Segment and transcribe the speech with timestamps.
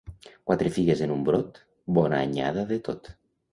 [0.51, 1.61] Quatre figues en un brot,
[2.01, 3.15] bona anyada de tot.